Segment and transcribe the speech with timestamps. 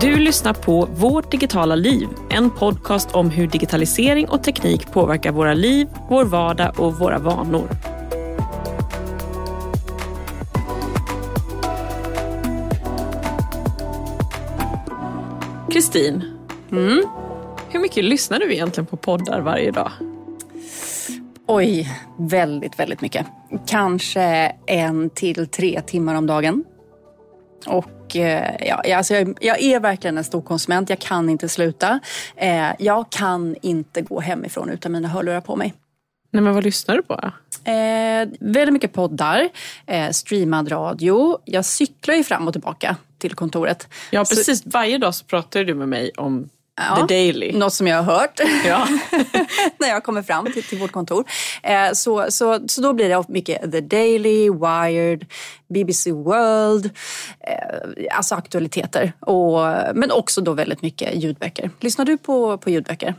[0.00, 5.54] Du lyssnar på Vårt digitala liv, en podcast om hur digitalisering och teknik påverkar våra
[5.54, 7.68] liv, vår vardag och våra vanor.
[15.70, 16.24] Kristin,
[16.70, 17.02] Mm.
[17.70, 19.90] hur mycket lyssnar du egentligen på poddar varje dag?
[21.46, 21.88] Oj,
[22.18, 23.26] väldigt, väldigt mycket.
[23.66, 24.22] Kanske
[24.66, 26.64] en till tre timmar om dagen.
[27.66, 27.84] Och
[28.16, 30.90] eh, ja, alltså jag, jag är verkligen en stor konsument.
[30.90, 32.00] Jag kan inte sluta.
[32.36, 35.74] Eh, jag kan inte gå hemifrån utan mina hörlurar på mig.
[36.30, 37.20] Nej, men vad lyssnar du på?
[37.70, 39.48] Eh, väldigt mycket poddar,
[39.86, 41.38] eh, streamad radio.
[41.44, 43.88] Jag cyklar ju fram och tillbaka till kontoret.
[44.10, 44.62] Ja, Så- precis.
[44.66, 47.52] Varje dag så pratar du med mig om Ja, The Daily.
[47.52, 48.88] Något som jag har hört Ja.
[49.78, 51.24] när jag kommer fram till, till vårt kontor.
[51.62, 55.26] Eh, så, så, så då blir det mycket The Daily, Wired,
[55.68, 56.90] BBC World,
[57.40, 59.12] eh, alltså aktualiteter.
[59.20, 59.58] Och,
[59.94, 61.70] men också då väldigt mycket ljudböcker.
[61.80, 63.14] Lyssnar du på, på ljudböcker?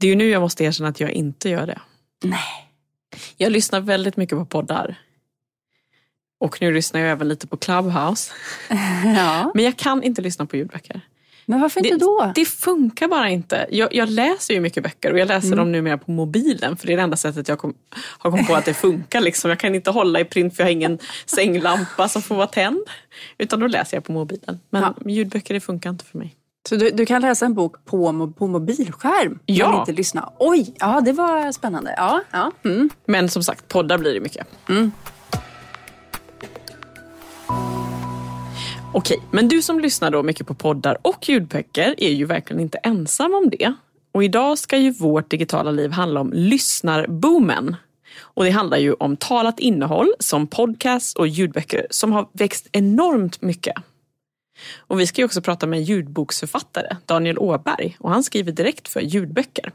[0.00, 1.80] Det är ju nu jag måste erkänna att jag inte gör det.
[2.24, 2.68] Nej.
[3.36, 4.98] Jag lyssnar väldigt mycket på poddar.
[6.40, 8.32] Och nu lyssnar jag även lite på Clubhouse.
[9.16, 9.52] Ja.
[9.54, 11.00] Men jag kan inte lyssna på ljudböcker.
[11.46, 12.32] Men varför inte Det, då?
[12.34, 13.66] det funkar bara inte.
[13.70, 15.58] Jag, jag läser ju mycket böcker och jag läser Mm.
[15.58, 17.74] dem numera på mobilen för det är det enda sättet jag kom,
[18.18, 19.20] har kommit på att det funkar.
[19.20, 19.48] Liksom.
[19.50, 22.78] Jag kan inte hålla i print för jag har ingen sänglampa som får vara tänd.
[23.38, 24.60] Utan då läser jag på mobilen.
[24.70, 25.10] Men Ja.
[25.10, 26.36] ljudböcker det funkar inte för mig.
[26.68, 29.38] Så du, du kan läsa en bok på, på mobilskärm?
[29.46, 29.80] Ja.
[29.80, 30.32] Inte lyssna?
[30.38, 31.94] Oj, ja det var spännande.
[31.96, 32.50] Ja, ja.
[32.64, 32.90] Mm.
[33.06, 34.46] Men som sagt, poddar blir det mycket.
[38.94, 42.78] Okej, men du som lyssnar då mycket på poddar och ljudböcker är ju verkligen inte
[42.78, 43.74] ensam om det.
[44.12, 47.76] Och idag ska ju vårt digitala liv handla om lyssnarboomen.
[48.18, 53.42] Och det handlar ju om talat innehåll som podcasts och ljudböcker som har växt enormt
[53.42, 53.74] mycket.
[54.76, 58.88] Och vi ska ju också prata med en ljudboksförfattare, Daniel Åberg, och han skriver direkt
[58.88, 59.72] för ljudböcker.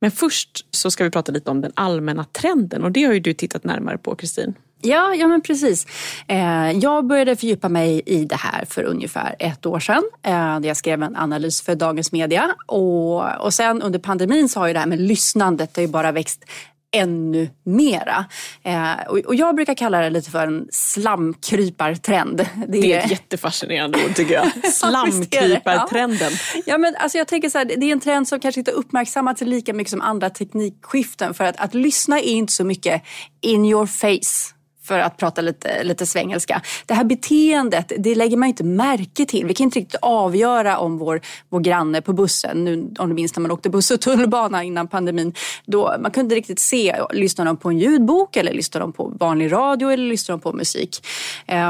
[0.00, 3.20] Men först så ska vi prata lite om den allmänna trenden och det har ju
[3.20, 4.54] du tittat närmare på Kristin.
[4.82, 5.86] Ja, ja men precis.
[6.28, 10.02] Eh, jag började fördjupa mig i det här för ungefär ett år sedan.
[10.22, 12.54] Eh, jag skrev en analys för Dagens Media.
[12.66, 15.92] Och, och sen under pandemin så har ju det här med lyssnandet det har ju
[15.92, 16.44] bara växt
[16.92, 18.24] ännu mera.
[18.62, 22.46] Eh, och, och jag brukar kalla det lite för en slamkrypartrend.
[22.68, 24.44] Det är ett jättefascinerande ord tycker jag.
[24.62, 24.70] Ja.
[24.70, 26.32] Slamkrypartrenden.
[26.66, 29.40] Ja, men alltså jag tänker så här, det är en trend som kanske inte uppmärksammats
[29.40, 31.34] lika mycket som andra teknikskiften.
[31.34, 33.02] För att, att lyssna är inte så mycket
[33.40, 36.62] in your face för att prata lite, lite svengelska.
[36.86, 39.46] Det här beteendet, det lägger man inte märke till.
[39.46, 43.36] Vi kan inte riktigt avgöra om vår, vår granne på bussen, nu, om du minns
[43.36, 45.34] när man åkte buss och tunnelbana innan pandemin,
[45.66, 49.52] då man kunde riktigt se, lyssnar de på en ljudbok eller lyssnar de på vanlig
[49.52, 51.06] radio eller lyssnar de på musik?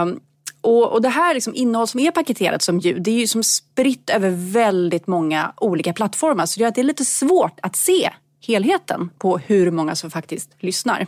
[0.02, 0.20] Um,
[0.60, 3.42] och, och det här liksom innehåll som är paketerat som ljud, det är ju som
[3.42, 6.46] spritt över väldigt många olika plattformar.
[6.46, 8.10] Så det gör att det är lite svårt att se
[8.46, 11.06] helheten på hur många som faktiskt lyssnar.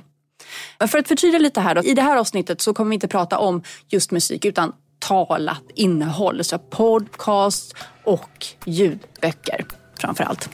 [0.79, 3.09] Men För att förtydliga lite här då, i det här avsnittet så kommer vi inte
[3.09, 6.45] prata om just musik utan talat innehåll.
[6.45, 9.67] Så podcast och ljudböcker
[9.99, 10.51] framför allt.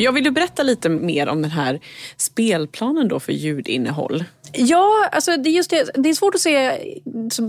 [0.00, 1.80] Jag vill du berätta lite mer om den här
[2.16, 4.24] spelplanen då för ljudinnehåll.
[4.52, 6.72] Ja, alltså det, är just det, det är svårt att se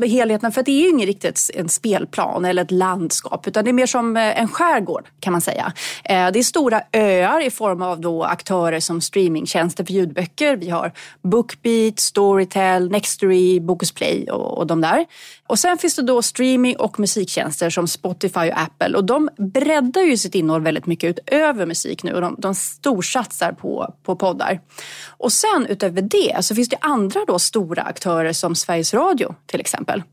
[0.08, 3.74] helheten för det är ju ingen riktigt en spelplan eller ett landskap utan det är
[3.74, 5.74] mer som eh, en skärgård kan man säga.
[6.04, 10.56] Eh, det är stora öar i form av då aktörer som streamingtjänster för ljudböcker.
[10.56, 15.06] Vi har Bookbeat, Storytel, Nextory, Bokusplay och, och de där.
[15.50, 20.02] Och sen finns det då streaming och musiktjänster som Spotify och Apple och de breddar
[20.02, 24.60] ju sitt innehåll väldigt mycket utöver musik nu och de, de storsatsar på, på poddar.
[25.08, 29.60] Och sen utöver det så finns det andra då stora aktörer som Sveriges Radio till
[29.60, 30.04] exempel.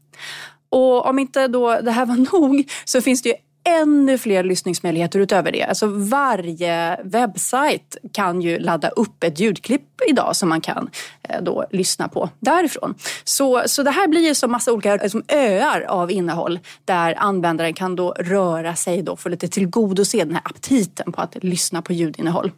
[0.68, 3.34] Och om inte då det här var nog så finns det ju
[3.66, 5.62] ännu fler lyssningsmöjligheter utöver det.
[5.62, 10.90] Alltså varje webbsajt kan ju ladda upp ett ljudklipp idag som man kan
[11.22, 12.94] eh, då lyssna på därifrån.
[13.24, 17.74] Så, så det här blir ju som massa olika liksom öar av innehåll där användaren
[17.74, 21.92] kan då röra sig då för lite tillgodose den här aptiten på att lyssna på
[21.92, 22.50] ljudinnehåll.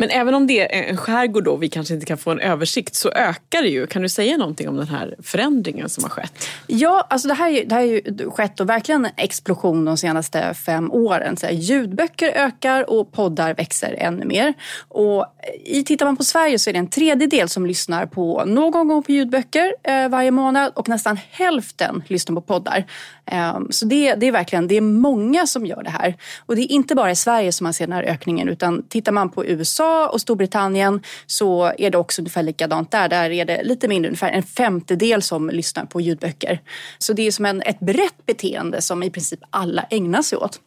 [0.00, 2.94] Men även om det är en skärgård då vi kanske inte kan få en översikt
[2.94, 3.86] så ökar det ju.
[3.86, 6.48] Kan du säga någonting om den här förändringen som har skett?
[6.66, 10.54] Ja, alltså det här, det här har ju skett och verkligen en explosion de senaste
[10.54, 11.36] fem åren.
[11.36, 14.54] Så här, ljudböcker ökar och poddar växer ännu mer.
[14.88, 15.26] Och
[15.64, 19.02] i, tittar man på Sverige så är det en tredjedel som lyssnar på någon gång
[19.02, 22.84] på ljudböcker eh, varje månad och nästan hälften lyssnar på poddar.
[23.26, 26.16] Eh, så det, det är verkligen det är många som gör det här.
[26.46, 29.12] Och det är inte bara i Sverige som man ser den här ökningen utan tittar
[29.12, 33.08] man på USA USA och Storbritannien så är det också ungefär likadant där.
[33.08, 36.60] Där är det lite mindre, ungefär en femtedel som lyssnar på ljudböcker.
[36.98, 40.60] Så det är som en, ett brett beteende som i princip alla ägnar sig åt.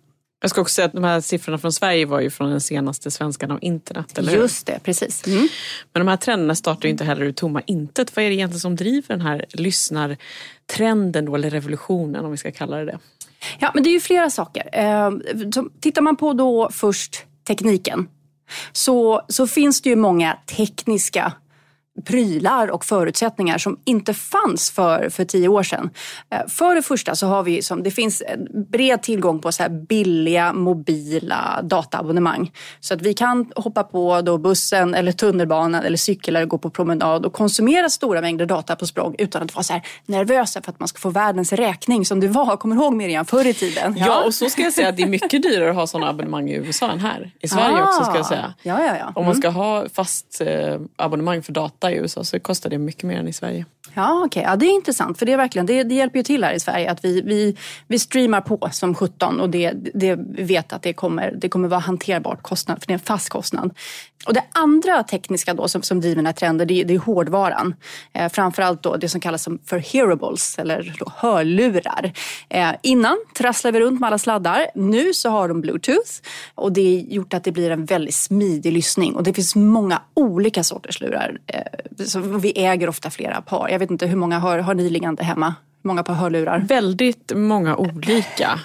[0.43, 3.11] Jag ska också säga att de här siffrorna från Sverige var ju från den senaste
[3.11, 4.17] svenskan av internet.
[4.17, 5.27] Eller Just det, precis.
[5.27, 5.47] Mm.
[5.93, 8.15] Men de här trenderna startar ju inte heller ur tomma intet.
[8.15, 12.51] Vad är det egentligen som driver den här lyssnartrenden då, eller revolutionen om vi ska
[12.51, 12.99] kalla det det?
[13.59, 14.69] Ja, men det är ju flera saker.
[14.73, 15.11] Eh,
[15.79, 18.07] tittar man på då först tekniken
[18.71, 21.33] så, så finns det ju många tekniska
[22.05, 25.89] prylar och förutsättningar som inte fanns för, för tio år sedan.
[26.31, 28.23] Eh, för det första så har vi som, det finns
[28.71, 32.51] bred tillgång på så här billiga mobila dataabonnemang.
[32.79, 36.69] Så att vi kan hoppa på då bussen eller tunnelbanan eller cykel eller gå på
[36.69, 40.71] promenad och konsumera stora mängder data på språng utan att vara så här nervösa för
[40.71, 43.53] att man ska få världens räkning som det var, kommer du ihåg Miriam, förr i
[43.53, 43.95] tiden?
[43.97, 44.05] Ja.
[44.05, 46.49] ja, och så ska jag säga att det är mycket dyrare att ha sådana abonnemang
[46.49, 47.31] i USA än här.
[47.39, 48.53] I Sverige ah, också ska jag säga.
[48.63, 49.01] Ja, ja, ja.
[49.01, 49.13] Mm.
[49.15, 53.03] Om man ska ha fast eh, abonnemang för data i USA så kostar det mycket
[53.03, 53.65] mer än i Sverige.
[53.93, 54.41] Ja, okej.
[54.41, 54.51] Okay.
[54.51, 55.19] Ja, det är intressant.
[55.19, 57.57] För det, är verkligen, det, det hjälper ju till här i Sverige att vi, vi,
[57.87, 61.79] vi streamar på som 17 och det, det vet att det kommer, det kommer vara
[61.79, 63.73] hanterbart kostnad, för det är en fast kostnad.
[64.25, 67.75] Och det andra tekniska då som, som driver den här trenden det, det är hårdvaran.
[68.13, 72.13] Eh, framförallt då det som kallas för hearables eller då hörlurar.
[72.49, 74.67] Eh, innan trasslade vi runt med alla sladdar.
[74.75, 76.11] Nu så har de bluetooth
[76.55, 79.15] och det har gjort att det blir en väldigt smidig lyssning.
[79.15, 81.39] Och det finns många olika sorters lurar.
[81.47, 81.61] Eh,
[82.05, 83.69] så vi äger ofta flera par.
[83.69, 85.55] Jag vet inte hur många har, har ni liggande hemma?
[85.83, 86.59] Många par hörlurar?
[86.59, 88.59] Väldigt många olika.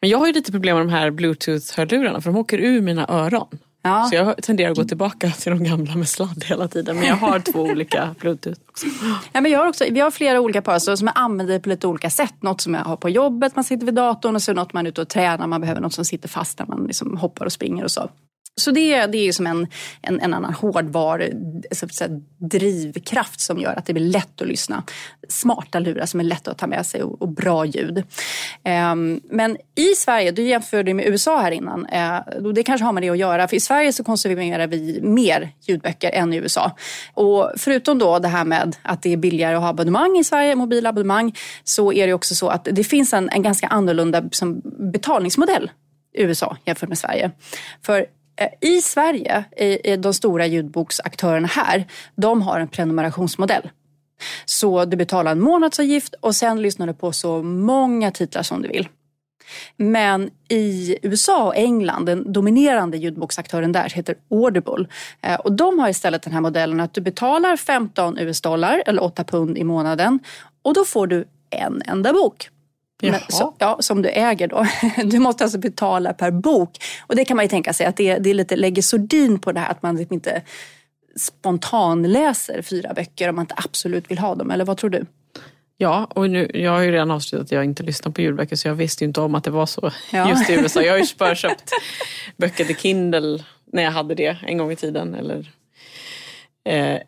[0.00, 3.06] Men jag har ju lite problem med de här bluetooth-hörlurarna för de åker ur mina
[3.08, 3.58] öron.
[3.82, 4.04] Ja.
[4.04, 6.96] Så jag tenderar att gå tillbaka till de gamla med sladd hela tiden.
[6.96, 8.86] Men jag har två olika bluetooth också.
[9.32, 9.84] Ja, men jag har också.
[9.90, 12.34] Vi har flera olika par som jag använder på lite olika sätt.
[12.40, 14.90] Något som jag har på jobbet, man sitter vid datorn och så något man är
[14.90, 15.46] ute och tränar.
[15.46, 18.10] Man behöver något som sitter fast när man liksom hoppar och springer och så.
[18.58, 19.66] Så det, det är som en,
[20.02, 21.28] en, en annan hårdvar
[22.38, 24.82] drivkraft som gör att det blir lätt att lyssna.
[25.28, 27.98] Smarta lurar som är lätta att ta med sig och, och bra ljud.
[28.92, 31.86] Um, men i Sverige, du jämförde med USA här innan.
[31.86, 33.48] Uh, det kanske har med det att göra.
[33.48, 36.72] För i Sverige så konsumerar vi mer ljudböcker än i USA.
[37.14, 40.54] Och förutom då det här med att det är billigare att ha abonnemang i Sverige,
[40.54, 41.34] mobilabonnemang,
[41.64, 44.60] så är det också så att det finns en, en ganska annorlunda som
[44.92, 45.70] betalningsmodell
[46.14, 47.30] i USA jämfört med Sverige.
[47.82, 48.06] För
[48.60, 51.86] i Sverige, i, de stora ljudboksaktörerna här,
[52.16, 53.70] de har en prenumerationsmodell.
[54.44, 58.68] Så du betalar en månadsavgift och sen lyssnar du på så många titlar som du
[58.68, 58.88] vill.
[59.76, 64.86] Men i USA och England, den dominerande ljudboksaktören där heter Audible.
[65.22, 69.24] Eh, och de har istället den här modellen att du betalar 15 US-dollar eller 8
[69.24, 70.18] pund i månaden
[70.62, 72.50] och då får du en enda bok.
[73.02, 74.66] Men, så, ja, som du äger då.
[75.04, 76.84] Du måste alltså betala per bok.
[77.06, 79.52] Och det kan man ju tänka sig att det, det är lite lägger sordin på
[79.52, 80.42] det här att man liksom inte
[81.16, 84.50] spontanläser fyra böcker om man inte absolut vill ha dem.
[84.50, 85.06] Eller vad tror du?
[85.80, 88.68] Ja, och nu, jag har ju redan avslutat att jag inte lyssnar på ljudböcker så
[88.68, 90.30] jag visste ju inte om att det var så ja.
[90.30, 90.82] just i USA.
[90.82, 91.70] Jag har ju bara köpt
[92.36, 95.14] böcker till Kindle när jag hade det en gång i tiden.
[95.14, 95.52] Eller,
[96.64, 97.00] eh,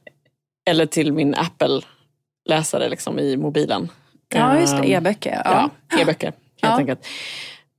[0.64, 3.88] eller till min Apple-läsare liksom, i mobilen.
[4.34, 4.82] Ja, just det.
[4.82, 5.42] Ehm, e-böcker.
[5.44, 6.32] Ja, ja e-böcker
[6.62, 6.78] helt ja.
[6.78, 7.06] enkelt.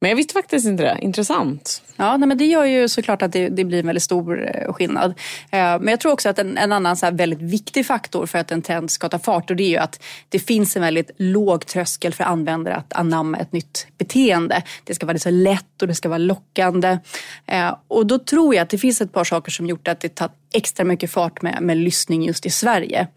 [0.02, 0.98] Men jag visste faktiskt inte det.
[1.02, 1.84] Intressant.
[1.96, 4.74] Ja, nej, men det gör ju såklart att det, det blir en väldigt stor eh,
[4.74, 5.12] skillnad.
[5.52, 8.52] Eh, men jag tror också att en, en annan så väldigt viktig faktor för att
[8.52, 11.66] en trend ska ta fart och det är ju att det finns en väldigt låg
[11.66, 14.64] tröskel för användare att anamma ett nytt beteende.
[14.84, 16.98] Det ska vara så lätt och det ska vara lockande.
[17.46, 20.16] Eh, och då tror jag att det finns ett par saker som gjort att det
[20.16, 23.08] tagit extra mycket fart med, med lyssning just i Sverige.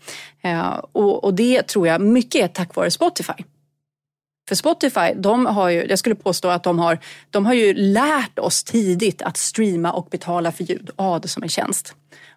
[0.93, 3.45] Och, och det tror jag mycket är tack vare Spotify.
[4.49, 6.99] För Spotify, de har ju, jag skulle påstå att de har,
[7.31, 11.49] de har ju lärt oss tidigt att streama och betala för ljud AD som en
[11.49, 11.95] tjänst.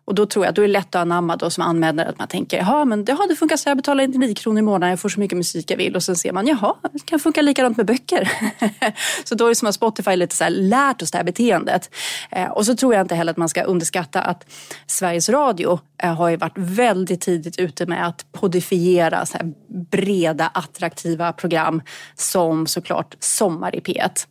[0.08, 2.20] Och då tror jag att då är det lätt att anamma då som användare att
[2.20, 5.00] man tänker, jaha men det, det funkar så jag betalar 99 kronor i månaden, jag
[5.00, 5.96] får så mycket musik jag vill.
[5.96, 8.32] Och sen ser man, jaha, det kan funka likadant med böcker.
[9.24, 11.90] så då är det som att Spotify lite så här, lärt oss det här beteendet.
[12.32, 14.46] Eh, och så tror jag inte heller att man ska underskatta att
[14.86, 19.54] Sveriges Radio eh, har ju varit väldigt tidigt ute med att podifiera så här,
[19.92, 21.82] breda attraktiva program
[22.16, 24.28] som såklart Sommar i P1.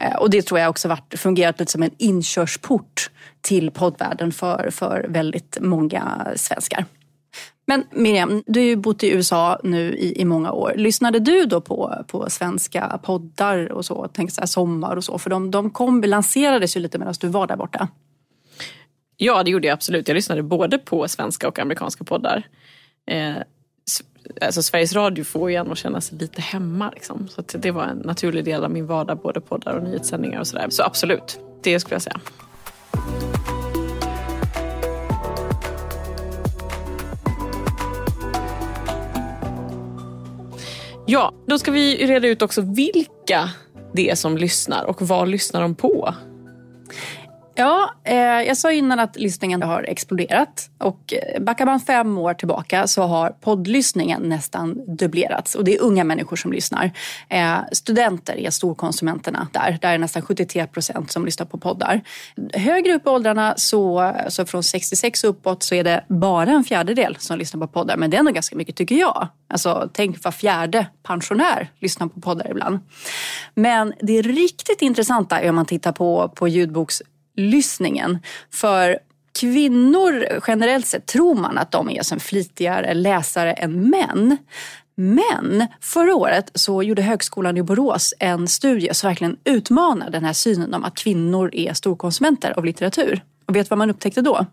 [0.00, 4.70] Eh, och det tror jag också varit, fungerat lite som en inkörsport till poddvärlden för,
[4.70, 6.84] för väldigt många svenskar.
[7.66, 10.72] Men Miriam, du har ju bott i USA nu i, i många år.
[10.76, 14.08] Lyssnade du då på, på svenska poddar och så?
[14.12, 15.18] Tänk så här sommar och så.
[15.18, 17.88] För de, de kom, lanserades ju lite medan du var där borta.
[19.16, 20.08] Ja, det gjorde jag absolut.
[20.08, 22.46] Jag lyssnade både på svenska och amerikanska poddar.
[23.06, 23.36] Eh,
[24.40, 26.90] alltså Sveriges Radio får ju en att känna sig lite hemma.
[26.90, 27.28] Liksom.
[27.28, 30.66] Så det var en naturlig del av min vardag, både poddar och nyhetssändningar och sådär.
[30.70, 32.20] Så absolut, det skulle jag säga.
[41.06, 43.50] Ja, då ska vi reda ut också vilka
[43.94, 46.14] det är som lyssnar och vad lyssnar de på?
[47.60, 50.70] Ja, eh, jag sa innan att lyssningen har exploderat.
[50.78, 55.54] Och eh, backar man fem år tillbaka så har poddlyssningen nästan dubblerats.
[55.54, 56.90] Och det är unga människor som lyssnar.
[57.28, 59.78] Eh, studenter är storkonsumenterna där.
[59.80, 62.00] Där är nästan 73 procent som lyssnar på poddar.
[62.52, 67.16] Högre upp i åldrarna, så, så från 66 uppåt, så är det bara en fjärdedel
[67.18, 67.96] som lyssnar på poddar.
[67.96, 69.28] Men det är ändå ganska mycket tycker jag.
[69.48, 72.78] Alltså, tänk var fjärde pensionär lyssnar på poddar ibland.
[73.54, 77.02] Men det riktigt intressanta är om man tittar på, på ljudboks
[77.40, 78.18] lyssningen.
[78.50, 78.98] För
[79.40, 84.36] kvinnor generellt sett tror man att de är som flitigare läsare än män.
[84.94, 90.32] Men förra året så gjorde Högskolan i Borås en studie som verkligen utmanar den här
[90.32, 93.22] synen om att kvinnor är storkonsumenter av litteratur.
[93.46, 94.46] Och vet vad man upptäckte då?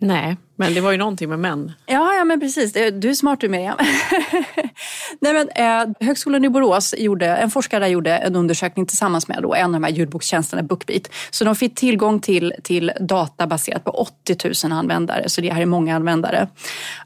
[0.00, 1.72] Nej, men det var ju någonting med män.
[1.86, 2.72] Ja, ja men precis.
[2.72, 3.76] Du är smart du Miriam.
[5.20, 9.54] Nej, men, eh, Högskolan i Borås gjorde, en forskare gjorde en undersökning tillsammans med då,
[9.54, 11.08] en av de här ljudbokstjänsterna, Bookbeat.
[11.30, 15.62] Så de fick tillgång till, till data baserat på 80 000 användare, så det här
[15.62, 16.48] är många användare.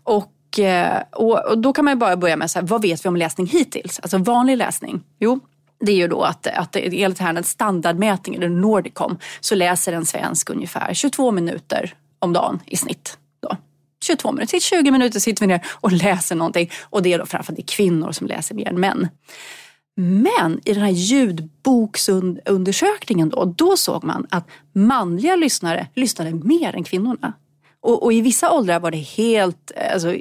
[0.03, 3.09] Och, eh, och, och då kan man bara börja med, så här, vad vet vi
[3.09, 4.01] om läsning hittills?
[4.01, 5.01] Alltså vanlig läsning.
[5.19, 5.41] Jo,
[5.81, 10.95] det är ju då att, att enligt här standardmätningen, Nordicom, så läser en svensk ungefär
[10.95, 13.19] 22 minuter om dagen i snitt.
[13.41, 13.57] Då.
[14.05, 16.71] 22 minuter, till 20 minuter sitter vi ner och läser någonting.
[16.83, 19.09] Och det är då framförallt kvinnor som läser mer än män.
[20.01, 26.85] Men i den här ljudboksundersökningen då, då såg man att manliga lyssnare lyssnade mer än
[26.85, 27.33] kvinnorna.
[27.81, 30.15] Och, och, i vissa åldrar var det helt eh, alltså,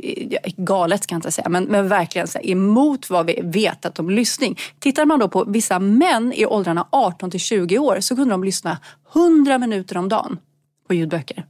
[0.58, 4.10] galet kan jag inte säga, men, men verkligen så här, emot vad vi vetat om
[4.10, 4.58] lyssning.
[4.80, 8.44] Tittar man då på vissa män i åldrarna 18 till 20 år så kunde de
[8.44, 8.78] lyssna
[9.16, 10.40] 100 minuter om dagen
[10.88, 11.46] på ljudböcker.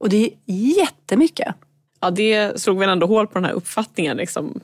[0.00, 0.32] Och det är
[0.78, 1.54] jättemycket.
[2.00, 4.16] Ja, det slog väl ändå hål på den här uppfattningen.
[4.16, 4.60] Liksom.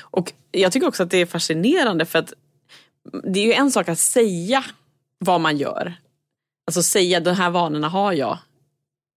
[0.00, 2.32] Och jag tycker också att det är fascinerande för att
[3.24, 4.64] det är ju en sak att säga
[5.18, 5.94] vad man gör.
[6.66, 8.38] Alltså säga de här vanorna har jag.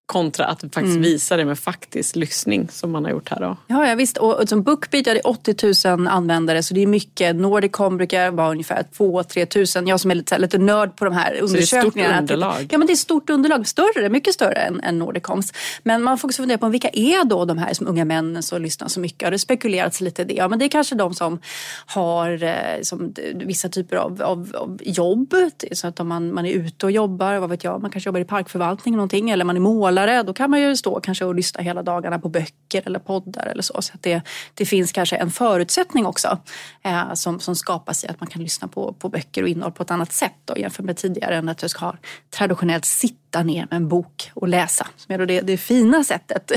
[0.05, 1.01] Kontra att faktiskt mm.
[1.01, 3.39] visa det med faktisk lyssning som man har gjort här.
[3.39, 3.57] Då.
[3.67, 4.17] Ja, ja visst.
[4.17, 7.35] Och, och som Bookbeat, ja, det är 80 000 användare så det är mycket.
[7.35, 9.87] Nordicom brukar vara ungefär 2-3 tusen.
[9.87, 11.87] Jag som är lite, lite nörd på de här undersökningarna.
[11.87, 12.67] Så det är stort underlag?
[12.71, 13.67] Ja, men det är stort underlag.
[13.67, 15.53] Större, mycket större än, än Nordicoms.
[15.83, 18.61] Men man får också fundera på vilka är då de här som unga männen som
[18.61, 19.25] lyssnar så mycket?
[19.25, 20.33] Har det spekulerats lite i det?
[20.33, 21.39] Ja, men det är kanske de som
[21.85, 25.33] har eh, som, vissa typer av, av, av jobb.
[25.71, 28.19] Så att om man, man är ute och jobbar, vad vet jag, man kanske jobbar
[28.19, 29.29] i parkförvaltning eller någonting.
[29.29, 32.19] Eller man är målare målare, då kan man ju stå kanske och lyssna hela dagarna
[32.19, 33.81] på böcker eller poddar eller så.
[33.81, 34.21] Så det,
[34.53, 36.37] det finns kanske en förutsättning också
[36.83, 39.83] eh, som, som skapas i att man kan lyssna på, på böcker och innehåll på
[39.83, 41.93] ett annat sätt då, jämfört med tidigare än att du ska
[42.29, 44.87] traditionellt sitta ner med en bok och läsa.
[44.95, 46.51] Som är då det, det fina sättet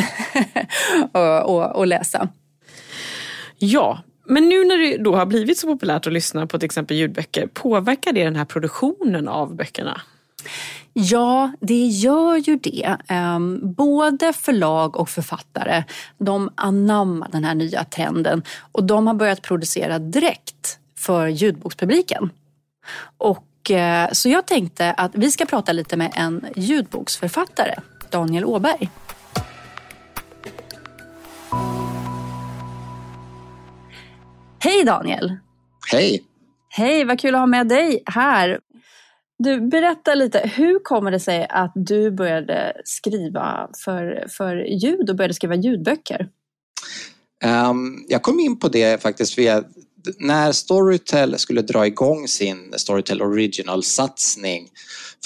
[1.12, 2.28] att läsa.
[3.59, 6.97] Ja, men nu när det då har blivit så populärt att lyssna på till exempel
[6.97, 10.00] ljudböcker, påverkar det den här produktionen av böckerna?
[10.99, 12.97] Ja, det gör ju det.
[13.11, 15.85] Um, både förlag och författare
[16.19, 22.31] de anammar den här nya trenden och de har börjat producera direkt för ljudbokspubliken.
[23.19, 27.75] Och, uh, så jag tänkte att vi ska prata lite med en ljudboksförfattare,
[28.11, 28.91] Daniel Åberg.
[34.59, 35.37] Hej Daniel!
[35.93, 36.25] Hej!
[36.69, 38.61] Hej, vad kul att ha med dig här.
[39.38, 45.16] Du, berätta lite, hur kommer det sig att du började skriva för, för ljud och
[45.16, 46.28] började skriva ljudböcker?
[47.45, 49.64] Um, jag kom in på det faktiskt via
[50.19, 54.69] när Storytel skulle dra igång sin Storytel Original-satsning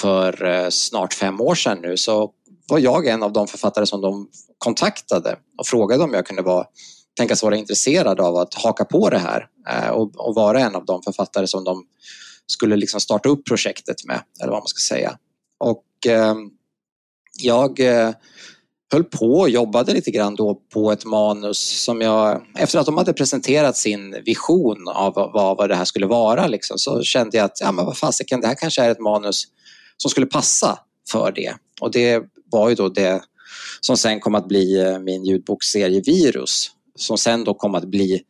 [0.00, 2.30] för uh, snart fem år sedan nu så
[2.68, 6.66] var jag en av de författare som de kontaktade och frågade om jag kunde vara,
[7.16, 10.84] tänkas vara intresserad av att haka på det här uh, och, och vara en av
[10.84, 11.84] de författare som de
[12.50, 15.18] skulle liksom starta upp projektet med, eller vad man ska säga.
[15.58, 16.34] Och eh,
[17.42, 18.10] jag eh,
[18.92, 22.96] höll på och jobbade lite grann då på ett manus som jag, efter att de
[22.96, 27.44] hade presenterat sin vision av vad, vad det här skulle vara, liksom, så kände jag
[27.44, 29.44] att ja, men vad fasiken, det här kanske är ett manus
[29.96, 30.78] som skulle passa
[31.10, 31.54] för det.
[31.80, 33.22] Och det var ju då det
[33.80, 38.22] som sen kom att bli eh, min ljudboksserie Virus, som sen då kom att bli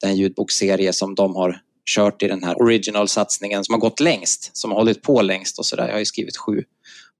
[0.00, 1.60] den ljudboksserie som de har
[1.94, 5.66] kört i den här original-satsningen som har gått längst, som har hållit på längst och
[5.66, 5.86] sådär.
[5.86, 6.64] Jag har ju skrivit sju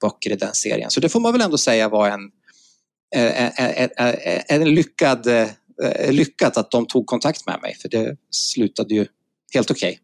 [0.01, 0.91] böcker i den serien.
[0.91, 2.31] Så det får man väl ändå säga var en,
[3.17, 5.27] en, en, en lyckad,
[6.09, 9.07] lyckat att de tog kontakt med mig för det slutade ju
[9.55, 9.91] helt okej.
[9.91, 9.99] Okay.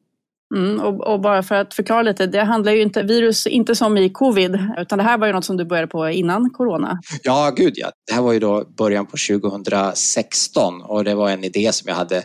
[0.54, 3.96] Mm, och, och, bara för att förklara lite, det handlar ju inte, virus inte som
[3.96, 7.00] i covid, utan det här var ju något som du började på innan corona.
[7.23, 7.90] Ja, gud ja.
[8.06, 11.94] Det här var ju då början på 2016 och det var en idé som jag
[11.94, 12.23] hade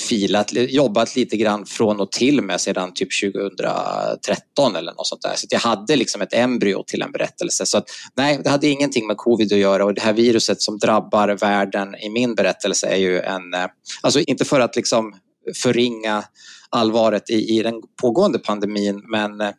[0.00, 5.32] filat, jobbat lite grann från och till med sedan typ 2013 eller något sånt där.
[5.36, 7.66] Så jag hade liksom ett embryo till en berättelse.
[7.66, 10.78] Så att, nej, det hade ingenting med covid att göra och det här viruset som
[10.78, 13.66] drabbar världen i min berättelse är ju en, eh,
[14.00, 15.14] alltså inte för att liksom
[15.54, 16.24] förringa
[16.70, 19.50] allvaret i, i den pågående pandemin, men eh,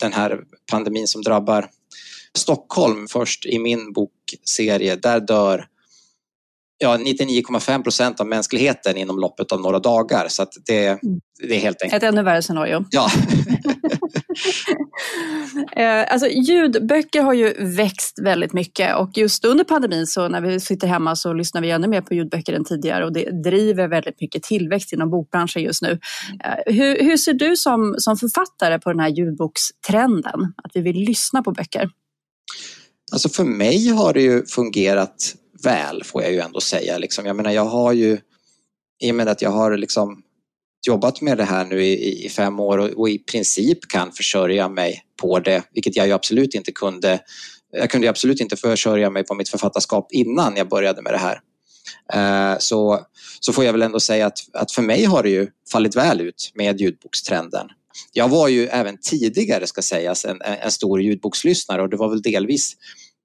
[0.00, 0.38] den här
[0.70, 1.68] pandemin som drabbar
[2.38, 5.66] Stockholm först i min bokserie, där dör
[6.78, 10.28] ja, 99,5 procent av mänskligheten inom loppet av några dagar.
[10.28, 11.00] Så det, mm.
[11.48, 12.02] det är helt enkelt...
[12.02, 12.84] Ett ännu värre scenario.
[12.90, 13.10] Ja.
[15.76, 20.60] Eh, alltså, ljudböcker har ju växt väldigt mycket och just under pandemin så när vi
[20.60, 24.20] sitter hemma så lyssnar vi ännu mer på ljudböcker än tidigare och det driver väldigt
[24.20, 25.98] mycket tillväxt inom bokbranschen just nu.
[26.44, 30.40] Eh, hur, hur ser du som, som författare på den här ljudbokstrenden?
[30.64, 31.90] Att vi vill lyssna på böcker?
[33.12, 36.98] Alltså för mig har det ju fungerat väl får jag ju ändå säga.
[36.98, 38.18] Liksom, jag menar jag har ju,
[39.02, 40.22] i och med att jag har liksom
[40.86, 44.68] jobbat med det här nu i, i fem år och, och, i princip kan försörja
[44.68, 47.20] mig på det, vilket jag ju absolut inte kunde.
[47.72, 51.40] Jag kunde absolut inte försörja mig på mitt författarskap innan jag började med det här.
[52.12, 53.00] Eh, så,
[53.40, 56.20] så får jag väl ändå säga att, att för mig har det ju fallit väl
[56.20, 57.66] ut med ljudbokstrenden.
[58.12, 62.22] Jag var ju även tidigare, ska sägas, en, en stor ljudbokslyssnare och det var väl
[62.22, 62.76] delvis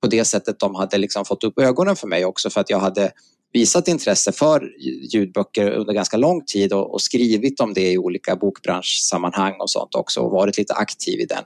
[0.02, 2.80] på det sättet de hade liksom fått upp ögonen för mig också för att jag
[2.80, 3.12] hade
[3.54, 4.72] visat intresse för
[5.14, 9.96] ljudböcker under ganska lång tid och, och skrivit om det i olika bokbranschsammanhang och sånt
[9.96, 11.44] också och varit lite aktiv i den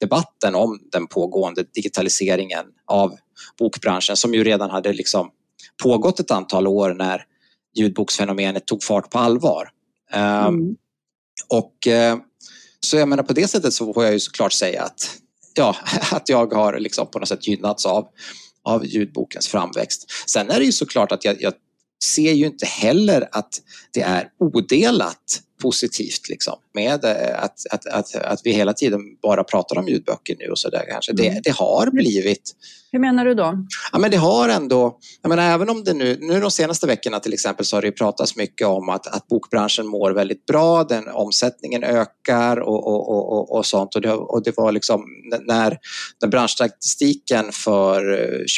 [0.00, 3.16] debatten om den pågående digitaliseringen av
[3.58, 5.30] bokbranschen som ju redan hade liksom
[5.82, 7.24] pågått ett antal år när
[7.74, 9.68] ljudboksfenomenet tog fart på allvar.
[10.12, 10.60] Ehm, mm.
[10.60, 10.76] Um,
[11.48, 12.22] och uh,
[12.80, 15.21] så jag menar på det sättet så får jag ju såklart säga att
[15.54, 15.76] ja,
[16.10, 18.06] att jag har liksom på något sätt gynnats av,
[18.64, 20.10] av ljudbokens framväxt.
[20.26, 21.52] Sen är det ju såklart att jag, jag
[22.04, 23.60] ser ju inte heller att
[23.92, 29.44] det är odelat positivt liksom, med eh, att, att, att, att vi hela tiden bara
[29.44, 31.12] pratar om ljudböcker nu och så där kanske.
[31.12, 31.42] Det, mm.
[31.44, 32.54] det har blivit
[32.92, 33.66] hur menar du då?
[33.92, 37.20] Ja, men det har ändå, jag menar, även om det nu, nu de senaste veckorna
[37.20, 41.08] till exempel så har det pratats mycket om att, att bokbranschen mår väldigt bra, den
[41.08, 43.94] omsättningen ökar och, och, och, och sånt.
[43.94, 45.04] Och det, och det var liksom
[45.46, 45.78] när,
[46.20, 48.00] när branschstatistiken för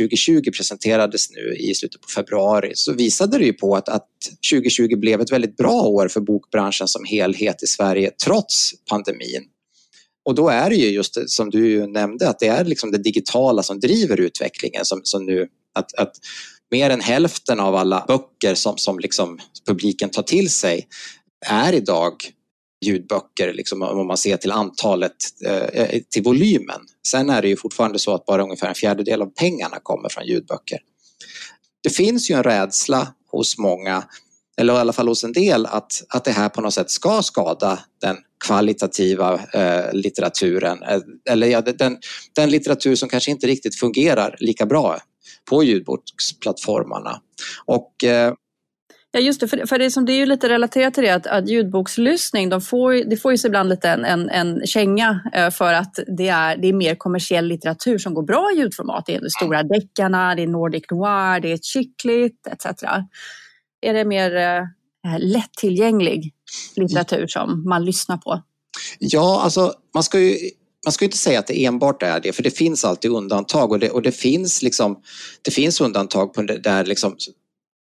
[0.00, 4.08] 2020 eh, presenterades nu i slutet på februari så visade det ju på att, att
[4.52, 9.44] 2020 blev ett väldigt bra år för bokbranschen som helhet i Sverige trots pandemin.
[10.24, 13.62] Och då är det ju just som du nämnde att det är liksom det digitala
[13.62, 16.12] som driver utvecklingen som, som nu att, att
[16.70, 20.88] mer än hälften av alla böcker som, som liksom publiken tar till sig
[21.46, 22.14] är idag
[22.84, 26.80] ljudböcker liksom, om man ser till antalet, eh, till volymen.
[27.08, 30.26] Sen är det ju fortfarande så att bara ungefär en fjärdedel av pengarna kommer från
[30.26, 30.78] ljudböcker.
[31.82, 34.04] Det finns ju en rädsla hos många
[34.56, 37.22] eller i alla fall hos en del, att, att det här på något sätt ska
[37.22, 40.82] skada den kvalitativa eh, litteraturen.
[40.82, 41.98] Eh, eller ja, den,
[42.34, 44.98] den litteratur som kanske inte riktigt fungerar lika bra
[45.50, 47.20] på ljudboksplattformarna.
[47.66, 48.34] Och, eh,
[49.16, 51.26] Ja just det, för, för det, som det är ju lite relaterat till det att,
[51.26, 55.50] att ljudbokslyssning, de får, det får ju sig ibland lite en, en, en känga eh,
[55.50, 59.06] för att det är, det är mer kommersiell litteratur som går bra i ljudformat.
[59.06, 62.66] Det är de stora deckarna, det är Nordic Noir, det är chicklit etc
[63.84, 64.58] är det mer eh,
[65.12, 66.34] eh, lättillgänglig
[66.76, 68.42] litteratur som man lyssnar på?
[68.98, 70.36] Ja, alltså man ska ju
[70.84, 73.78] man ska inte säga att det enbart är det, för det finns alltid undantag och
[73.78, 75.02] det, och det finns, liksom,
[75.42, 77.16] det finns undantag på det där liksom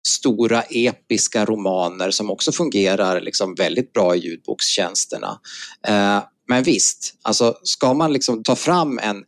[0.07, 5.39] stora episka romaner som också fungerar liksom väldigt bra i ljudbokstjänsterna.
[5.87, 9.23] Eh, men visst, alltså ska man liksom ta fram en,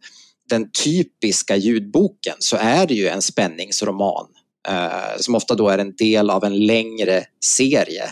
[0.49, 4.27] den typiska ljudboken så är det ju en spänningsroman
[4.67, 7.23] Eh, som ofta då är en del av en längre
[7.57, 8.03] serie.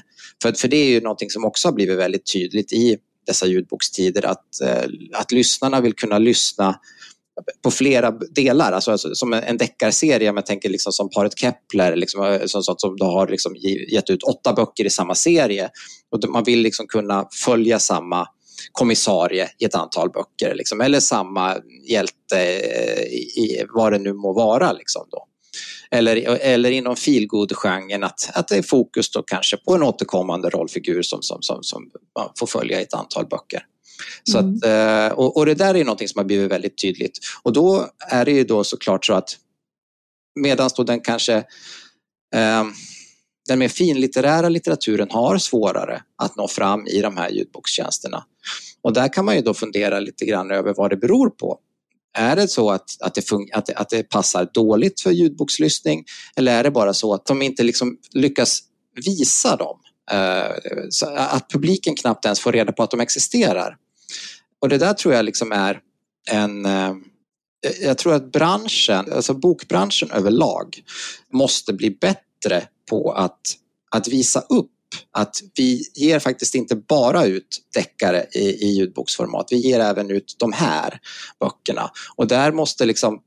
[0.41, 4.25] För, för det är ju någonting som också har blivit väldigt tydligt i dessa ljudbokstider
[4.25, 6.79] att, eh, att lyssnarna vill kunna lyssna
[7.63, 11.95] på flera delar, alltså, alltså som en deckarserie, om jag tänker liksom som paret Kepler,
[11.95, 13.55] liksom, eh, som, som, som har liksom
[13.91, 15.69] gett ut åtta böcker i samma serie.
[16.11, 18.27] Och man vill liksom kunna följa samma
[18.71, 21.57] kommissarie i ett antal böcker, liksom, eller samma
[21.89, 23.03] hjälte eh,
[23.43, 24.71] i vad det nu må vara.
[24.71, 25.27] Liksom, då.
[25.91, 31.01] Eller, eller inom feelgood-genren att, att det är fokus då kanske på en återkommande rollfigur
[31.01, 31.89] som, som, som, som
[32.19, 33.65] man får följa i ett antal böcker.
[34.23, 34.55] Så mm.
[34.55, 37.19] att, eh, och, och, det där är någonting som har blivit väldigt tydligt.
[37.43, 39.37] Och då är det ju då såklart så att
[40.39, 41.35] medan då den kanske
[42.35, 42.63] eh,
[43.47, 48.23] den mer finlitterära litteraturen har svårare att nå fram i de här ljudbokstjänsterna.
[48.81, 51.59] Och där kan man ju då fundera lite grann över vad det beror på.
[52.13, 56.63] Är det så att, att, det att, att det passar dåligt för ljudbokslyssning eller är
[56.63, 58.59] det bara så att de inte liksom lyckas
[59.05, 59.79] visa dem
[60.11, 60.51] eh,
[61.15, 63.77] att publiken knappt ens får reda på att de existerar.
[64.61, 65.79] Och det där tror jag liksom är
[66.31, 66.89] en eh,
[67.65, 70.83] eh, jag tror att branschen, alltså bokbranschen överlag,
[71.31, 73.41] måste bli bättre på att,
[73.91, 74.72] att visa upp
[75.11, 80.35] att vi ger faktiskt inte bara ut deckare i, i ljudboksformat, vi ger även ut
[80.39, 80.99] de här
[81.39, 81.89] böckerna.
[82.15, 83.19] Och där måste liksom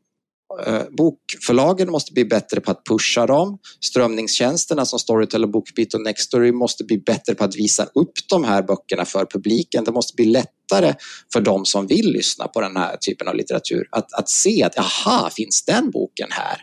[0.67, 3.59] eh, Bokförlagen måste bli bättre på att pusha dem.
[3.81, 8.45] Strömningstjänsterna som Storytel, och Bookbeat och Nextory måste bli bättre på att visa upp de
[8.45, 9.85] här böckerna för publiken.
[9.85, 10.95] Det måste bli lättare
[11.33, 14.79] för de som vill lyssna på den här typen av litteratur att, att se att
[14.79, 16.63] aha, finns den boken här?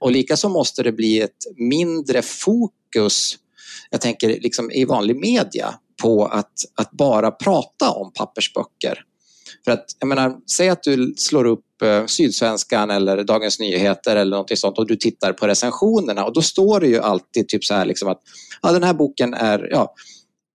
[0.00, 3.36] Och likaså måste det bli ett mindre fokus
[3.90, 9.04] jag tänker liksom i vanlig media på att, att bara prata om pappersböcker.
[9.64, 14.36] För att, jag menar, säg att du slår upp eh, Sydsvenskan eller Dagens Nyheter eller
[14.36, 17.74] något sånt och du tittar på recensionerna och då står det ju alltid typ så
[17.74, 18.20] här liksom att
[18.62, 19.94] ja, den här boken är ja,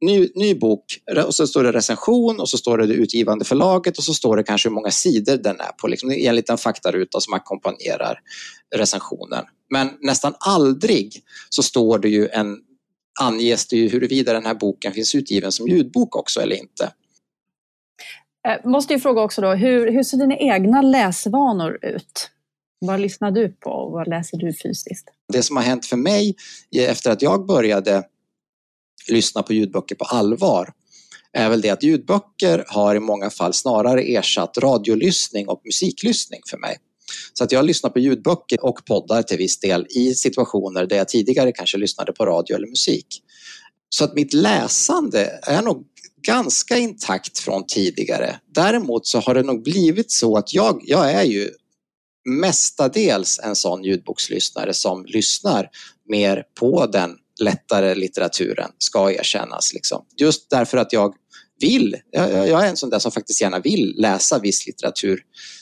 [0.02, 0.84] ny, ny bok
[1.26, 4.38] och så står det recension och så står det det utgivande förlaget och så står
[4.38, 5.88] det kanske hur många sidor den är på.
[5.88, 8.20] Liksom, en liten faktaruta som ackompanjerar
[8.76, 9.46] recensionen.
[9.70, 12.58] Men nästan aldrig så står det ju en
[13.20, 16.94] anges det ju huruvida den här boken finns utgiven som ljudbok också eller inte.
[18.48, 22.30] Eh, måste ju fråga också då, hur, hur ser dina egna läsvanor ut?
[22.80, 25.10] Vad lyssnar du på och vad läser du fysiskt?
[25.34, 26.36] Det som har hänt för mig
[26.78, 28.04] efter att jag började
[29.10, 30.74] lyssna på ljudböcker på allvar
[31.34, 36.58] är väl det att ljudböcker har i många fall snarare ersatt radiolyssning och musiklyssning för
[36.58, 36.78] mig.
[37.34, 41.08] Så att jag lyssnar på ljudböcker och poddar till viss del i situationer där jag
[41.08, 43.24] tidigare kanske lyssnade på radio eller musik.
[43.90, 45.86] Så att mitt läsande är nog
[46.22, 48.40] ganska intakt från tidigare.
[48.56, 51.50] Däremot så har det nog blivit så att jag, jag är ju
[52.30, 55.70] mestadels en sån ljudbokslyssnare som lyssnar
[56.10, 59.74] mer på den lättare litteraturen, ska erkännas.
[59.74, 60.06] Liksom.
[60.18, 61.14] Just därför att jag
[61.60, 65.22] vill, jag, jag är en sån där som faktiskt gärna vill läsa viss litteratur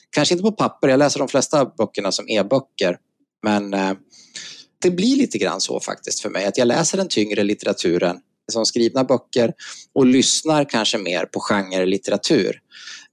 [0.10, 2.98] Kanske inte på papper, jag läser de flesta böckerna som e-böcker.
[3.44, 3.94] Men eh,
[4.82, 8.20] det blir lite grann så faktiskt för mig att jag läser den tyngre litteraturen
[8.52, 9.54] som skrivna böcker
[9.94, 12.60] och lyssnar kanske mer på genrelitteratur.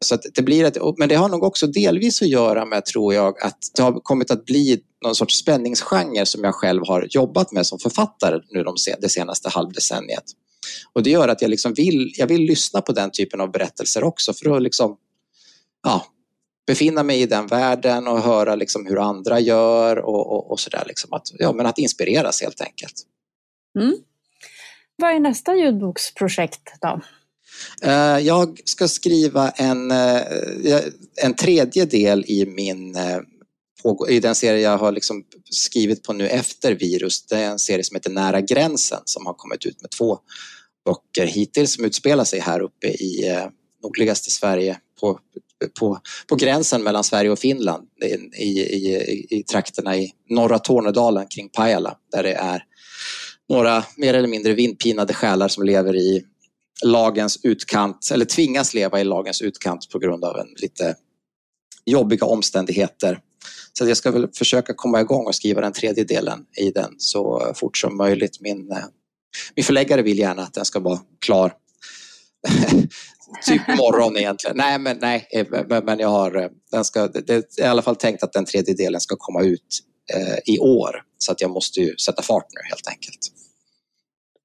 [0.01, 3.43] Så det blir ett, men det har nog också delvis att göra med, tror jag,
[3.43, 7.67] att det har kommit att bli någon sorts spänningsgenre som jag själv har jobbat med
[7.67, 10.25] som författare nu de, det senaste halvdecenniet.
[10.93, 14.05] Och det gör att jag, liksom vill, jag vill lyssna på den typen av berättelser
[14.05, 14.97] också för att liksom,
[15.83, 16.07] ja,
[16.67, 20.85] befinna mig i den världen och höra liksom hur andra gör och, och, och sådär.
[20.87, 22.95] Liksom att, ja, men att inspireras helt enkelt.
[23.79, 23.97] Mm.
[24.97, 27.01] Vad är nästa ljudboksprojekt då?
[27.83, 30.23] Eh, jag ska skriva en, eh,
[31.23, 33.19] en tredje del i min eh,
[34.09, 37.27] i den serie jag har liksom skrivit på nu efter virus.
[37.27, 40.19] Det är en serie som heter Nära gränsen som har kommit ut med två
[40.85, 43.41] böcker hittills som utspelar sig här uppe i
[43.83, 45.19] nordligaste Sverige på
[45.81, 47.89] på, på gränsen mellan Sverige och Finland
[48.39, 52.65] i, i, i, i trakterna i norra Tornedalen kring Pajala där det är
[53.49, 56.25] några mer eller mindre vindpinade själar som lever i
[56.85, 60.97] lagens utkant eller tvingas leva i lagens utkant på grund av en lite
[61.85, 63.21] jobbiga omständigheter.
[63.73, 67.53] Så jag ska väl försöka komma igång och skriva den tredje delen i den så
[67.55, 68.41] fort som möjligt.
[68.41, 68.85] Min, eh,
[69.57, 71.53] min förläggare vill gärna att den ska vara klar
[73.47, 74.57] typ imorgon egentligen.
[74.57, 75.47] Nej, men, nej, eh,
[75.85, 78.75] men jag har, eh, den ska, det är i alla fall tänkt att den tredje
[78.75, 79.81] delen ska komma ut
[80.15, 81.03] eh, i år.
[81.19, 83.19] Så att jag måste ju sätta fart nu helt enkelt.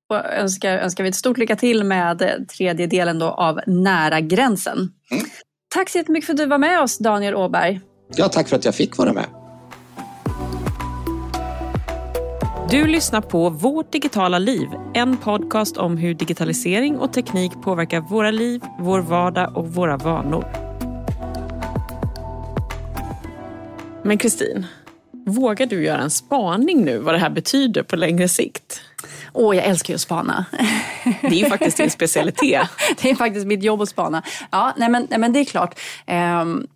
[0.10, 4.78] Och önskar, önskar vi ett stort lycka till med tredje delen då av Nära gränsen.
[5.12, 5.26] Mm.
[5.74, 7.82] Tack så jättemycket för att du var med oss Daniel Åberg.
[8.16, 9.39] Ja, tack för att jag fick vara med.
[12.72, 18.32] Du lyssnar på Vårt digitala liv, en podcast om hur digitalisering och teknik påverkar våra
[18.32, 20.46] liv, vår vardag och våra vanor.
[24.04, 24.66] Men Kristin,
[25.26, 28.82] vågar du göra en spaning nu vad det här betyder på längre sikt?
[29.34, 30.46] Åh, oh, jag älskar ju att spana.
[31.22, 32.68] Det är ju faktiskt din specialitet.
[33.02, 34.24] det är faktiskt mitt jobb att spana.
[34.52, 35.80] Ja, nej men, nej men det är klart.
[36.42, 36.68] Um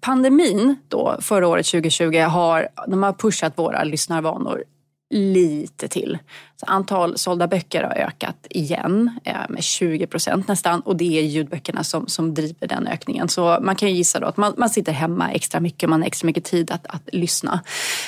[0.00, 4.64] pandemin då, förra året 2020 har, de har pushat våra lyssnarvanor
[5.10, 6.18] lite till.
[6.56, 11.22] Så antal sålda böcker har ökat igen eh, med 20 procent nästan och det är
[11.22, 13.28] ljudböckerna som, som driver den ökningen.
[13.28, 16.06] Så man kan ju gissa då att man, man sitter hemma extra mycket, man har
[16.06, 17.60] extra mycket tid att, att lyssna.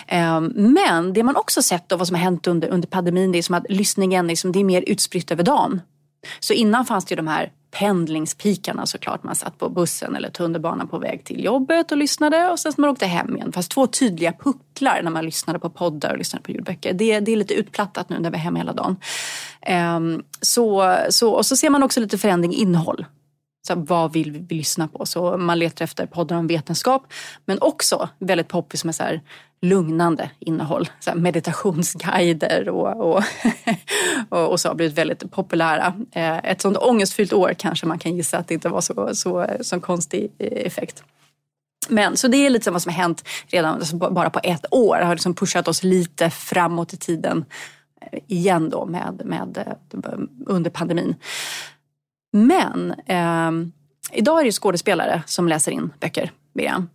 [0.07, 3.39] Eh, men det man också sett då, vad som har hänt under, under pandemin, det
[3.39, 5.81] är som att lyssningen liksom, det är mer utspritt över dagen.
[6.41, 9.23] Så innan fanns det ju de här pendlingspikarna såklart.
[9.23, 12.91] Man satt på bussen eller tunnelbanan på väg till jobbet och lyssnade och sen man
[12.91, 13.53] åkte hem igen.
[13.53, 16.93] Fast två tydliga pucklar när man lyssnade på poddar och lyssnade på ljudböcker.
[16.93, 18.97] Det, det är lite utplattat nu när vi är hemma hela dagen.
[19.97, 23.07] Um, så, så, och så ser man också lite förändring i innehåll.
[23.67, 25.07] Så vad vill vi lyssna på?
[25.07, 27.13] Så man letar efter poddar om vetenskap
[27.45, 29.23] men också väldigt poppis med så här
[29.63, 30.89] lugnande innehåll.
[31.01, 33.25] Så meditationsguider och, och,
[34.29, 35.95] och, och, så har blivit väldigt populära.
[36.13, 39.47] Eh, ett sånt ångestfyllt år kanske man kan gissa att det inte var så, så,
[39.61, 41.05] så konstig eh, effekt.
[41.89, 44.97] Men så det är lite vad som har hänt redan alltså bara på ett år.
[44.99, 47.45] Det har liksom pushat oss lite framåt i tiden
[48.01, 49.77] eh, igen då med, med,
[50.47, 51.15] under pandemin.
[52.33, 53.51] Men eh,
[54.13, 56.89] idag är det skådespelare som läser in böcker, Miriam.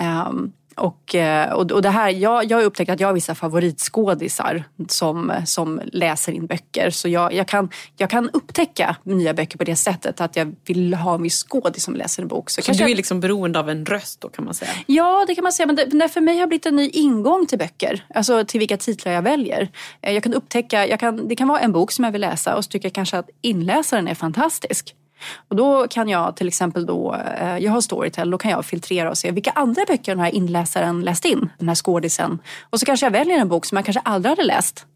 [0.00, 0.30] Eh,
[0.76, 4.64] och, eh, och, och det här, jag, jag har upptäckt att jag har vissa favoritskådisar
[4.88, 6.90] som, som läser in böcker.
[6.90, 10.94] Så jag, jag, kan, jag kan upptäcka nya böcker på det sättet att jag vill
[10.94, 12.50] ha en viss skådis som läser en bok.
[12.50, 14.70] Så, så du är liksom beroende av en röst då kan man säga?
[14.86, 15.66] Ja, det kan man säga.
[15.66, 18.04] Men det, det för mig har blivit en ny ingång till böcker.
[18.14, 19.68] Alltså till vilka titlar jag väljer.
[20.02, 22.56] Eh, jag kan upptäcka, jag kan, det kan vara en bok som jag vill läsa
[22.56, 24.94] och så tycker jag kanske att inläsaren är fantastisk.
[25.48, 29.10] Och då kan jag till exempel då, eh, jag har Storytel, då kan jag filtrera
[29.10, 32.38] och se vilka andra böcker den här inläsaren läst in, den här skådisen.
[32.70, 34.86] Och så kanske jag väljer en bok som jag kanske aldrig hade läst.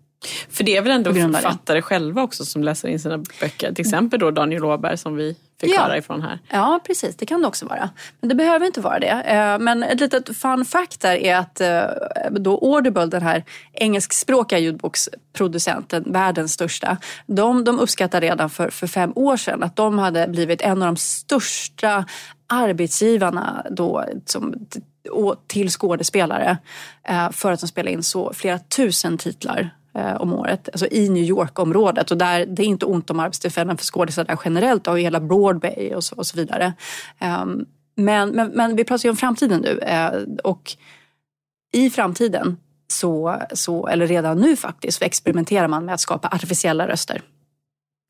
[0.50, 3.72] För det är väl ändå författare själva också som läser in sina böcker.
[3.72, 5.82] Till exempel då Daniel Åberg som vi fick ja.
[5.82, 6.38] höra ifrån här.
[6.48, 7.16] Ja, precis.
[7.16, 7.90] Det kan det också vara.
[8.20, 9.06] Men det behöver inte vara det.
[9.06, 11.84] Eh, men ett litet fun fact där är att eh,
[12.30, 16.96] då Audible, den här engelskspråkiga ljudboksproducenten, världens största,
[17.26, 20.86] de, de uppskattade redan för, för fem år sedan att de hade blivit en av
[20.86, 22.04] de största
[22.46, 24.54] arbetsgivarna då, som,
[25.46, 26.58] till skådespelare
[27.08, 31.08] eh, för att de spelar in så flera tusen titlar Eh, om året, alltså i
[31.08, 32.10] New York-området.
[32.10, 35.94] Och där, det är inte ont om arbetstillfällen för skådisar där generellt och hela Broadway
[35.94, 36.72] och så, och så vidare.
[37.42, 40.76] Um, men, men, men, vi pratar ju om framtiden nu uh, och
[41.72, 42.56] i framtiden
[42.88, 47.22] så, så, eller redan nu faktiskt, så experimenterar man med att skapa artificiella röster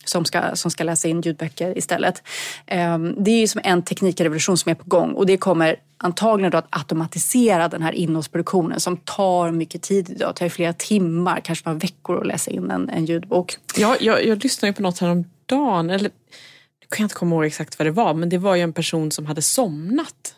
[0.04, 2.22] som ska, som ska läsa in ljudböcker istället.
[2.66, 6.50] Ehm, det är ju som en teknikrevolution som är på gång och det kommer antagligen
[6.50, 10.30] då att automatisera den här innehållsproduktionen som tar mycket tid idag.
[10.30, 13.56] Det tar flera timmar, kanske några veckor att läsa in en, en ljudbok.
[13.76, 16.10] Ja, jag, jag lyssnade på något häromdagen, eller
[16.80, 18.72] nu kan jag inte komma ihåg exakt vad det var, men det var ju en
[18.72, 20.34] person som hade somnat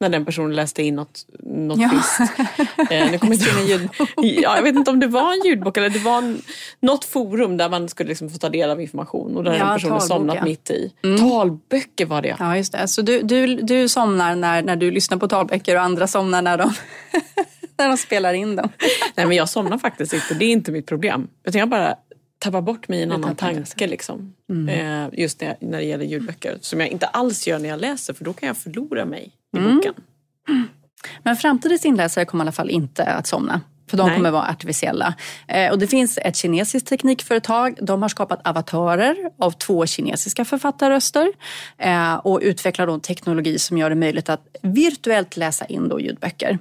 [0.00, 1.90] när den personen läste in något, något ja.
[1.92, 2.20] visst.
[2.90, 5.90] Eh, nu kommer inte, ljud, ja, jag vet inte om det var en ljudbok eller
[5.90, 6.42] det var en,
[6.80, 9.74] något forum där man skulle liksom få ta del av information och där ja, en
[9.74, 10.44] person talbok, somnat ja.
[10.44, 10.92] mitt i.
[11.04, 11.18] Mm.
[11.18, 12.56] Talböcker var det ja.
[12.56, 12.88] just det.
[12.88, 16.58] Så du, du, du somnar när, när du lyssnar på talböcker och andra somnar när
[16.58, 16.72] de,
[17.78, 18.68] när de spelar in dem.
[19.14, 21.28] Nej men jag somnar faktiskt inte, det är inte mitt problem.
[21.44, 21.96] Utan jag bara
[22.38, 23.86] tappar bort mig i en annan tanke.
[23.86, 24.34] Liksom.
[24.50, 24.68] Mm.
[24.68, 26.58] Eh, just när, när det gäller ljudböcker.
[26.60, 29.58] Som jag inte alls gör när jag läser för då kan jag förlora mig i
[29.58, 29.76] mm.
[29.76, 29.94] boken.
[31.22, 33.60] Men framtidens inläsare kommer i alla fall inte att somna.
[33.90, 34.16] För de Nej.
[34.16, 35.14] kommer vara artificiella.
[35.48, 37.78] Eh, och det finns ett kinesiskt teknikföretag.
[37.82, 41.32] De har skapat avatarer av två kinesiska författarröster.
[41.78, 46.00] Eh, och utvecklar då en teknologi som gör det möjligt att virtuellt läsa in då
[46.00, 46.58] ljudböcker.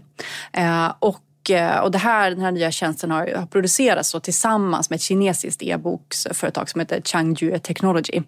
[0.54, 4.90] Eh, och Eh, och det här, den här nya tjänsten har, har producerats så tillsammans
[4.90, 8.22] med ett kinesiskt e-boksföretag som heter Changju Technology.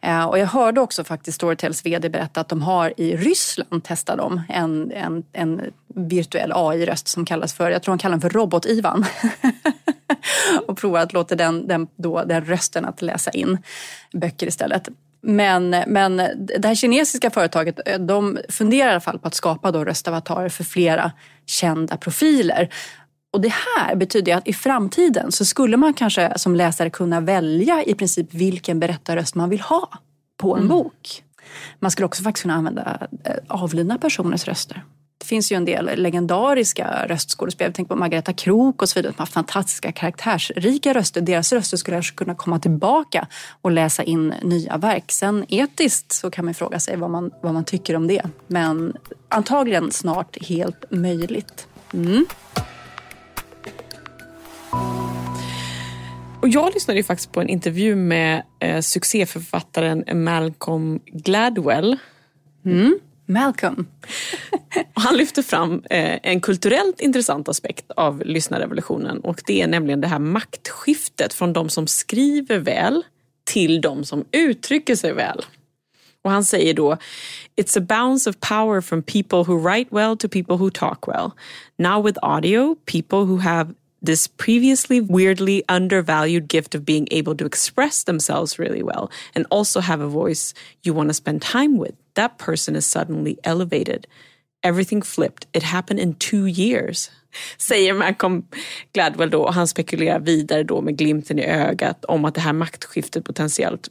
[0.00, 4.18] Eh, och jag hörde också faktiskt Storytels VD berätta att de har i Ryssland testat
[4.18, 5.60] dem en, en, en
[5.94, 9.04] virtuell AI-röst som kallas för, jag tror de kallar den för Robot-Ivan.
[10.66, 13.58] och provar att låta den, den, då, den rösten att läsa in
[14.12, 14.88] böcker istället.
[15.22, 16.16] Men, men
[16.60, 20.48] det här kinesiska företaget eh, de funderar i alla fall på att skapa då röstavatarer
[20.48, 21.12] för flera
[21.46, 22.68] kända profiler.
[23.32, 27.84] Och det här betyder att i framtiden så skulle man kanske som läsare kunna välja
[27.84, 29.88] i princip vilken berättarröst man vill ha
[30.36, 30.68] på en mm.
[30.68, 31.22] bok.
[31.78, 34.84] Man skulle också faktiskt kunna använda eh, avlidna personers röster.
[35.20, 37.72] Det finns ju en del legendariska röstskådespelare.
[37.76, 39.12] Tänk på Margareta Krook och så vidare.
[39.16, 41.20] De har fantastiska karaktärsrika röster.
[41.20, 43.26] Deras röster skulle kunna komma tillbaka
[43.62, 45.04] och läsa in nya verk.
[45.12, 48.22] Sen etiskt så kan man fråga sig vad man, vad man tycker om det.
[48.46, 48.96] Men
[49.28, 51.66] antagligen snart helt möjligt.
[51.94, 52.26] Mm.
[56.42, 61.96] Och jag lyssnade ju faktiskt på en intervju med eh, succéförfattaren Malcolm Gladwell.
[62.64, 62.98] Mm.
[63.26, 63.86] Malcolm.
[64.94, 70.08] Han lyfter fram eh, en kulturellt intressant aspekt av lyssnarrevolutionen och det är nämligen det
[70.08, 73.02] här maktskiftet från de som skriver väl
[73.44, 75.44] till de som uttrycker sig väl.
[76.22, 76.96] Och han säger då
[77.56, 81.30] It's a bounce of power from people who write well to people who talk well.
[81.78, 83.74] Now with audio, people who have
[84.06, 89.80] this previously weirdly undervalued gift of being able to express themselves really well and also
[89.80, 94.06] have a voice you want to spend time with that person is suddenly elevated.
[94.62, 95.48] Everything flipped.
[95.52, 97.10] It happened in two years.
[97.58, 98.46] Säger Malcolm
[98.92, 102.52] Gladwell då och han spekulerar vidare då med glimten i ögat om att det här
[102.52, 103.88] maktskiftet potentiellt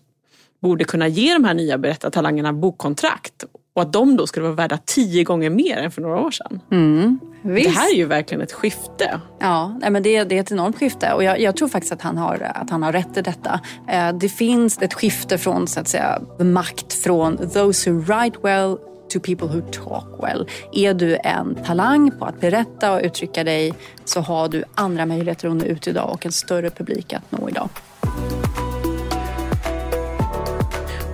[0.62, 4.78] borde kunna ge de här nya berättartalangerna bokkontrakt och att de då skulle vara värda
[4.86, 6.62] tio gånger mer än för några år sedan.
[6.72, 9.22] Mm, det här är ju verkligen ett skifte.
[9.40, 12.02] Ja, nej, men det, det är ett enormt skifte och jag, jag, tror faktiskt att
[12.02, 13.60] han, har, att han har rätt i detta.
[13.90, 18.78] Eh, det finns ett skifte från så att säga, makt från those who write well
[19.10, 20.48] to people who talk well.
[20.74, 23.74] Är du en talang på att berätta och uttrycka dig
[24.06, 27.50] så har du andra möjligheter att nå ut idag och en större publik att nå
[27.50, 27.70] idag.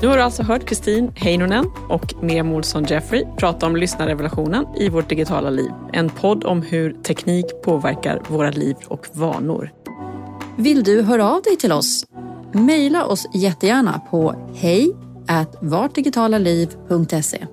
[0.02, 4.90] Nu har du alltså hört Kristin Heinonen och Miriam Olsson Jeffrey prata om lyssnarrevolutionen i
[4.90, 5.72] vårt digitala liv.
[5.94, 9.72] En podd om hur teknik påverkar våra liv och vanor.
[10.58, 12.06] Vill du höra av dig till oss?
[12.54, 14.96] Maila oss jättegärna på hej
[15.62, 17.48] vartdigitalaliv.se